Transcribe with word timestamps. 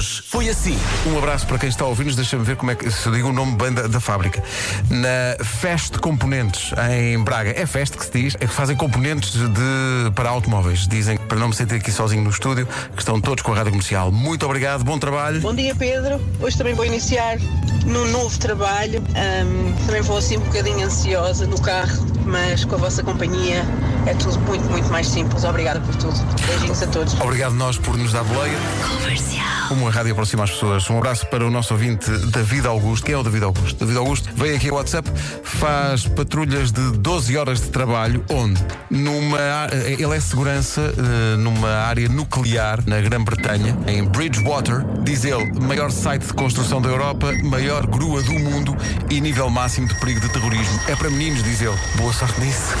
Hoje 0.00 0.22
foi 0.26 0.48
assim. 0.48 0.78
Um 1.06 1.18
abraço 1.18 1.46
para 1.46 1.58
quem 1.58 1.68
está 1.68 1.84
a 1.84 1.88
ouvir-nos. 1.88 2.16
Deixa-me 2.16 2.42
ver 2.42 2.56
como 2.56 2.70
é 2.70 2.74
que 2.74 2.90
se 2.90 3.06
eu 3.06 3.12
digo 3.12 3.28
o 3.28 3.32
nome 3.34 3.54
bem 3.54 3.70
da, 3.70 3.86
da 3.86 4.00
fábrica. 4.00 4.42
Na 4.88 5.44
Fest 5.44 5.98
Componentes, 5.98 6.72
em 6.90 7.22
Braga. 7.22 7.50
É 7.50 7.66
Fest 7.66 7.96
que 7.96 8.06
se 8.06 8.10
diz. 8.10 8.34
É 8.36 8.46
que 8.46 8.54
fazem 8.54 8.74
componentes 8.74 9.32
de, 9.32 10.10
para 10.14 10.30
automóveis. 10.30 10.88
Dizem, 10.88 11.18
para 11.18 11.38
não 11.38 11.48
me 11.48 11.54
sentir 11.54 11.74
aqui 11.74 11.92
sozinho 11.92 12.24
no 12.24 12.30
estúdio, 12.30 12.66
que 12.94 13.02
estão 13.02 13.20
todos 13.20 13.42
com 13.42 13.52
a 13.52 13.56
rádio 13.56 13.72
comercial. 13.72 14.10
Muito 14.10 14.46
obrigado, 14.46 14.82
bom 14.84 14.98
trabalho. 14.98 15.38
Bom 15.42 15.54
dia, 15.54 15.74
Pedro. 15.74 16.18
Hoje 16.40 16.56
também 16.56 16.72
vou 16.72 16.86
iniciar 16.86 17.36
num 17.84 18.06
novo 18.10 18.38
trabalho. 18.38 19.02
Ahm, 19.14 19.74
também 19.84 20.00
vou 20.00 20.16
assim 20.16 20.38
um 20.38 20.40
bocadinho 20.40 20.86
ansiosa 20.86 21.46
no 21.46 21.60
carro, 21.60 22.06
mas 22.30 22.64
com 22.64 22.76
a 22.76 22.78
vossa 22.78 23.02
companhia 23.02 23.64
é 24.06 24.14
tudo 24.14 24.38
muito, 24.40 24.64
muito 24.70 24.88
mais 24.90 25.08
simples. 25.08 25.44
Obrigada 25.44 25.80
por 25.80 25.94
tudo. 25.96 26.14
Beijinhos 26.46 26.82
a 26.82 26.86
todos. 26.86 27.20
Obrigado 27.20 27.54
nós 27.54 27.76
por 27.76 27.96
nos 27.96 28.12
dar 28.12 28.24
boleia. 28.24 28.56
Como 29.68 29.86
a 29.86 29.90
rádio 29.90 30.12
aproxima 30.12 30.44
as 30.44 30.50
pessoas. 30.50 30.88
Um 30.88 30.98
abraço 30.98 31.26
para 31.26 31.46
o 31.46 31.50
nosso 31.50 31.74
ouvinte 31.74 32.10
David 32.28 32.66
Augusto. 32.66 33.04
Quem 33.04 33.14
é 33.14 33.18
o 33.18 33.22
David 33.22 33.44
Augusto? 33.44 33.78
David 33.78 33.98
Augusto 33.98 34.28
veio 34.34 34.56
aqui 34.56 34.68
ao 34.68 34.76
WhatsApp, 34.76 35.10
faz 35.42 36.06
patrulhas 36.06 36.72
de 36.72 36.92
12 36.98 37.36
horas 37.36 37.60
de 37.60 37.68
trabalho. 37.68 38.24
Onde? 38.30 38.64
Numa, 38.90 39.38
ele 39.98 40.16
é 40.16 40.20
segurança 40.20 40.80
eh, 40.80 41.36
numa 41.36 41.68
área 41.68 42.08
nuclear 42.08 42.80
na 42.86 43.00
Grã-Bretanha, 43.00 43.76
em 43.86 44.04
Bridgewater. 44.04 44.84
Diz 45.02 45.24
ele, 45.24 45.52
maior 45.60 45.90
site 45.90 46.26
de 46.26 46.32
construção 46.32 46.80
da 46.80 46.88
Europa, 46.88 47.32
maior 47.44 47.86
grua 47.86 48.22
do 48.22 48.32
mundo 48.32 48.76
e 49.08 49.20
nível 49.20 49.48
máximo 49.50 49.86
de 49.86 49.94
perigo 50.00 50.20
de 50.20 50.28
terrorismo. 50.30 50.80
É 50.88 50.96
para 50.96 51.10
meninos, 51.10 51.42
diz 51.44 51.60
ele. 51.60 51.78
Boa 51.96 52.12
sorte 52.20 52.40
nisso. 52.40 52.74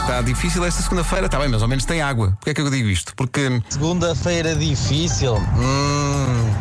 Está 0.00 0.20
difícil 0.20 0.64
esta 0.64 0.82
segunda-feira, 0.82 1.26
está 1.26 1.38
bem, 1.38 1.48
mas 1.48 1.62
ao 1.62 1.68
menos 1.68 1.84
tem 1.84 2.02
água. 2.02 2.32
Porquê 2.32 2.50
é 2.50 2.54
que 2.54 2.60
eu 2.60 2.68
digo 2.70 2.88
isto? 2.88 3.14
Porque 3.14 3.62
Segunda-feira 3.68 4.52
difícil. 4.56 5.36
Hum, 5.36 6.52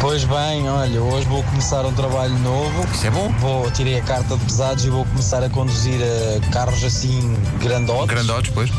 pois 0.00 0.24
bem, 0.24 0.66
olha, 0.70 1.02
hoje 1.02 1.26
vou 1.26 1.42
começar 1.42 1.84
um 1.84 1.92
trabalho 1.92 2.38
novo. 2.38 2.88
isso 2.90 3.06
é 3.06 3.10
bom. 3.10 3.30
Vou 3.38 3.70
tirei 3.70 3.98
a 3.98 4.02
carta 4.02 4.34
de 4.34 4.44
pesados 4.46 4.86
e 4.86 4.88
vou 4.88 5.04
começar 5.04 5.42
a 5.42 5.50
conduzir 5.50 6.00
eh, 6.00 6.40
carros 6.50 6.82
assim 6.82 7.36
grandotes. 7.60 8.06
Grandotes, 8.06 8.50
pois. 8.54 8.70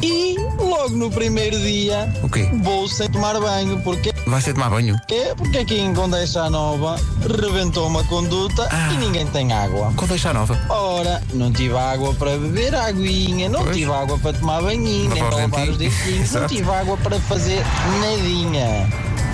E 0.00 0.36
logo 0.70 0.96
no 0.96 1.10
primeiro 1.10 1.58
dia 1.58 2.08
O 2.22 2.28
quê? 2.28 2.48
vou 2.62 2.88
sem 2.88 3.08
tomar 3.10 3.38
banho. 3.40 3.78
Porquê? 3.80 4.12
Vai 4.26 4.40
ser 4.40 4.54
tomar 4.54 4.70
banho? 4.70 4.96
É 5.10 5.34
porque 5.34 5.58
aqui 5.58 5.78
em 5.80 5.92
Condeixa 5.94 6.48
Nova 6.48 6.96
rebentou 7.40 7.86
uma 7.88 8.02
conduta 8.04 8.68
Ah. 8.70 8.92
e 8.92 8.96
ninguém 8.98 9.26
tem 9.26 9.52
água. 9.52 9.92
Qual 9.96 10.06
deixar 10.08 10.32
nova? 10.34 10.58
Ora, 10.68 11.22
não 11.34 11.52
tive 11.52 11.76
água 11.76 12.14
para 12.14 12.30
beber 12.38 12.74
aguinha, 12.74 13.48
não 13.48 13.64
Pois. 13.64 13.76
tive 13.76 13.92
água 13.92 14.18
para 14.18 14.32
tomar 14.38 14.62
banhinho, 14.62 15.10
nem 15.10 15.22
para 15.24 15.36
lavar 15.36 15.68
os 15.68 15.76
dentinhos. 15.76 16.32
não 16.32 16.46
tive 16.46 16.70
água 16.70 16.96
para 16.98 17.18
fazer 17.20 17.62
nadinha. 18.00 18.88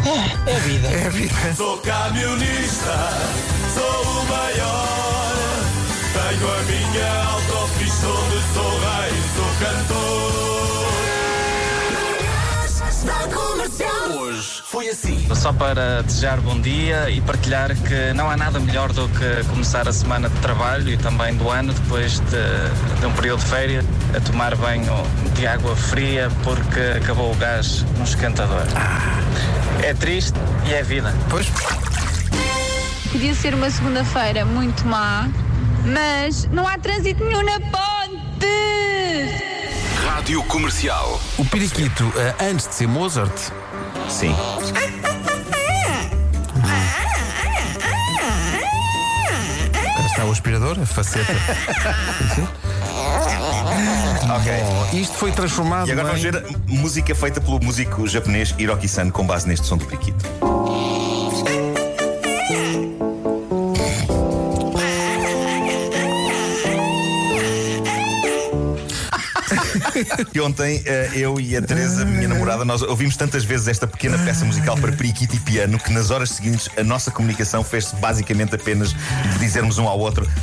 Ah, 0.08 0.50
É 0.50 0.56
a 0.56 0.58
vida. 0.60 0.88
É 0.88 1.06
a 1.06 1.10
vida. 1.10 1.34
Sou 1.56 1.76
camionista, 1.78 2.96
sou 3.74 4.22
o 4.22 4.26
maior. 4.28 5.26
Tenho 6.12 6.48
a 6.48 6.62
minha 6.62 7.24
autopista 7.24 8.06
onde 8.06 8.54
sou 8.54 8.80
Foi 14.64 14.88
assim. 14.88 15.26
Só 15.34 15.52
para 15.52 16.02
desejar 16.02 16.40
bom 16.40 16.58
dia 16.60 17.10
e 17.10 17.20
partilhar 17.20 17.74
que 17.74 18.12
não 18.14 18.30
há 18.30 18.36
nada 18.36 18.58
melhor 18.58 18.92
do 18.92 19.08
que 19.08 19.48
começar 19.48 19.88
a 19.88 19.92
semana 19.92 20.28
de 20.28 20.36
trabalho 20.40 20.88
e 20.88 20.96
também 20.96 21.34
do 21.36 21.48
ano, 21.50 21.72
depois 21.72 22.20
de, 22.20 23.00
de 23.00 23.06
um 23.06 23.12
período 23.12 23.40
de 23.40 23.46
férias, 23.46 23.84
a 24.16 24.20
tomar 24.20 24.54
banho 24.56 24.92
de 25.34 25.46
água 25.46 25.74
fria 25.76 26.30
porque 26.42 26.80
acabou 27.02 27.32
o 27.32 27.34
gás 27.36 27.82
no 27.96 28.04
esquentador. 28.04 28.62
É 29.82 29.94
triste 29.94 30.38
e 30.68 30.74
é 30.74 30.82
vida. 30.82 31.14
Pois. 31.28 31.46
Podia 33.10 33.34
ser 33.34 33.54
uma 33.54 33.70
segunda-feira 33.70 34.44
muito 34.44 34.86
má, 34.86 35.28
mas 35.84 36.46
não 36.46 36.66
há 36.66 36.78
trânsito 36.78 37.24
nenhum 37.24 37.42
na 37.42 37.60
ponte! 37.60 38.75
Rádio 40.26 40.42
Comercial. 40.42 41.20
O 41.38 41.44
periquito, 41.44 42.12
eh, 42.16 42.34
antes 42.50 42.66
de 42.66 42.74
ser 42.74 42.88
Mozart, 42.88 43.32
Sim. 44.08 44.34
cá 49.94 50.06
está 50.06 50.24
o 50.24 50.32
aspirador, 50.32 50.80
a 50.82 50.84
faceta. 50.84 51.32
Ok. 54.36 54.52
Oh, 54.92 54.96
isto 54.96 55.14
foi 55.16 55.30
transformado 55.30 55.88
E 55.88 55.92
agora 55.92 56.08
vamos 56.08 56.24
em... 56.24 56.30
ver 56.30 56.44
música 56.66 57.14
feita 57.14 57.40
pelo 57.40 57.60
músico 57.62 58.08
japonês 58.08 58.52
Hiroki-san 58.58 59.10
com 59.10 59.24
base 59.24 59.46
neste 59.46 59.66
som 59.66 59.76
do 59.76 59.84
periquito. 59.84 60.24
E 70.34 70.40
ontem 70.40 70.82
eh, 70.84 71.10
eu 71.14 71.40
e 71.40 71.56
a 71.56 71.62
Teresa, 71.62 72.04
minha 72.04 72.28
namorada, 72.28 72.64
nós 72.64 72.82
ouvimos 72.82 73.16
tantas 73.16 73.44
vezes 73.44 73.68
esta 73.68 73.86
pequena 73.86 74.18
peça 74.18 74.44
musical 74.44 74.76
para 74.76 74.92
periquito 74.92 75.34
e 75.36 75.40
piano 75.40 75.78
que 75.78 75.92
nas 75.92 76.10
horas 76.10 76.30
seguintes 76.30 76.68
a 76.76 76.82
nossa 76.82 77.10
comunicação 77.10 77.64
fez-se 77.64 77.94
basicamente 77.96 78.54
apenas 78.54 78.92
de 78.92 79.38
dizermos 79.38 79.78
um 79.78 79.88
ao 79.88 79.98
outro 79.98 80.28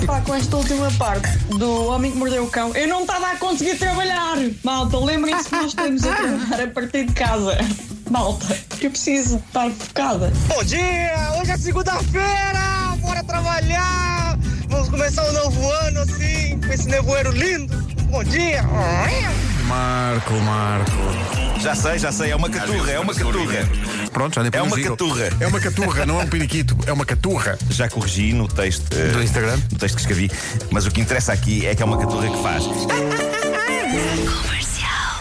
Epá, 0.00 0.20
com 0.20 0.34
esta 0.34 0.56
última 0.56 0.90
parte 0.92 1.28
do 1.56 1.86
Homem 1.86 2.12
que 2.12 2.18
Mordeu 2.18 2.44
o 2.44 2.50
Cão, 2.50 2.74
eu 2.74 2.86
não 2.86 3.02
estava 3.02 3.32
a 3.32 3.36
conseguir 3.36 3.76
trabalhar. 3.76 4.36
Malta, 4.62 4.98
lembrem-se 4.98 5.48
que 5.48 5.56
nós 5.56 5.66
estamos 5.66 6.04
a 6.04 6.14
trabalhar 6.14 6.62
a 6.62 6.66
partir 6.68 7.06
de 7.06 7.12
casa. 7.12 7.58
Malta, 8.10 8.58
eu 8.80 8.90
preciso 8.90 9.36
estar 9.36 9.70
focada. 9.70 10.32
Bom 10.48 10.62
dia! 10.64 11.32
Hoje 11.40 11.50
é 11.50 11.56
segunda-feira! 11.56 12.96
Bora 13.00 13.24
trabalhar! 13.24 14.38
Com 16.72 16.74
esse 16.74 16.88
nevoeiro 16.88 17.30
lindo! 17.32 17.76
Bom 18.10 18.24
dia! 18.24 18.62
Marco, 19.66 20.32
Marco. 20.40 20.90
Já 21.60 21.74
sei, 21.74 21.98
já 21.98 22.10
sei, 22.10 22.30
é 22.30 22.36
uma 22.36 22.48
caturra, 22.48 22.90
é 22.90 22.98
uma 22.98 23.14
caturra. 23.14 23.68
Pronto, 24.10 24.34
já 24.34 24.42
nem 24.42 24.50
É 24.54 24.62
uma 24.62 24.74
dizer. 24.76 24.88
caturra. 24.88 25.28
É 25.38 25.46
uma 25.46 25.60
caturra, 25.60 26.06
não 26.06 26.18
é 26.18 26.24
um 26.24 26.26
periquito, 26.26 26.74
é 26.86 26.92
uma 26.92 27.04
caturra. 27.04 27.58
Já 27.68 27.90
corrigi 27.90 28.32
no 28.32 28.48
texto 28.48 28.90
eh, 28.96 29.08
Do 29.08 29.22
Instagram? 29.22 29.58
no 29.70 29.78
texto 29.78 29.96
que 29.96 30.00
escrevi, 30.00 30.30
mas 30.70 30.86
o 30.86 30.90
que 30.90 31.02
interessa 31.02 31.34
aqui 31.34 31.66
é 31.66 31.74
que 31.74 31.82
é 31.82 31.84
uma 31.84 31.98
caturra 31.98 32.30
que 32.30 32.42
faz. 32.42 32.64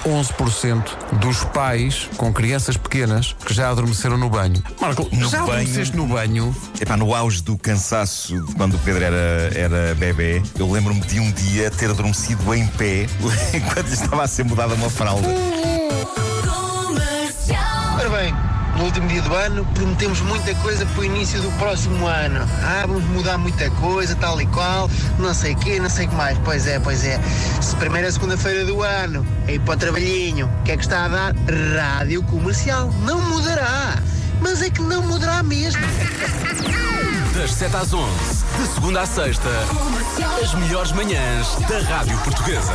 11% 0.05 0.83
dos 1.19 1.43
pais 1.45 2.09
com 2.17 2.31
crianças 2.33 2.77
pequenas 2.77 3.35
que 3.45 3.53
já 3.53 3.69
adormeceram 3.69 4.17
no 4.17 4.29
banho. 4.29 4.61
Marco, 4.79 5.07
No 5.11 5.29
já 5.29 5.39
banho? 5.39 5.51
adormeceste 5.53 5.95
no 5.95 6.07
banho? 6.07 6.55
Epá, 6.79 6.97
no 6.97 7.13
auge 7.13 7.41
do 7.41 7.57
cansaço 7.57 8.39
de 8.45 8.55
quando 8.55 8.75
o 8.75 8.79
Pedro 8.79 9.03
era, 9.03 9.51
era 9.55 9.95
bebê, 9.95 10.41
eu 10.57 10.71
lembro-me 10.71 11.01
de 11.01 11.19
um 11.19 11.31
dia 11.31 11.69
ter 11.71 11.89
adormecido 11.89 12.53
em 12.53 12.65
pé 12.67 13.07
enquanto 13.53 13.87
lhe 13.87 13.93
estava 13.93 14.23
a 14.23 14.27
ser 14.27 14.43
mudada 14.43 14.73
uma 14.75 14.89
fralda. 14.89 15.27
No 18.77 18.85
último 18.85 19.07
dia 19.07 19.21
do 19.21 19.33
ano 19.35 19.65
prometemos 19.73 20.21
muita 20.21 20.53
coisa 20.55 20.85
para 20.85 21.01
o 21.01 21.05
início 21.05 21.41
do 21.41 21.51
próximo 21.57 22.07
ano. 22.07 22.47
Ah, 22.63 22.83
vamos 22.87 23.03
mudar 23.05 23.37
muita 23.37 23.69
coisa, 23.71 24.15
tal 24.15 24.41
e 24.41 24.45
qual, 24.47 24.89
não 25.19 25.33
sei 25.33 25.53
o 25.53 25.57
quê, 25.57 25.79
não 25.79 25.89
sei 25.89 26.07
o 26.07 26.09
que 26.09 26.15
mais. 26.15 26.37
Pois 26.39 26.65
é, 26.67 26.79
pois 26.79 27.03
é. 27.03 27.19
Se 27.61 27.75
primeira 27.75 28.11
segunda-feira 28.11 28.65
do 28.65 28.81
ano 28.81 29.25
é 29.47 29.55
ir 29.55 29.59
para 29.59 29.73
o 29.73 29.77
trabalhinho, 29.77 30.47
o 30.47 30.63
que 30.63 30.71
é 30.71 30.77
que 30.77 30.83
está 30.83 31.05
a 31.05 31.07
dar? 31.07 31.35
Rádio 31.75 32.23
comercial. 32.23 32.91
Não 33.01 33.21
mudará. 33.21 33.95
Mas 34.41 34.61
é 34.61 34.69
que 34.69 34.81
não 34.81 35.03
mudará 35.03 35.43
mesmo. 35.43 35.81
Das 37.35 37.53
7 37.53 37.75
às 37.75 37.93
11, 37.93 38.09
de 38.57 38.67
segunda 38.73 39.01
à 39.01 39.05
sexta, 39.05 39.49
as 40.43 40.53
melhores 40.55 40.91
manhãs 40.91 41.55
da 41.69 41.79
Rádio 41.79 42.17
Portuguesa. 42.19 42.73